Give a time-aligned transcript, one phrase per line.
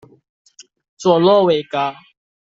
[0.97, 1.93] 佐洛韦格。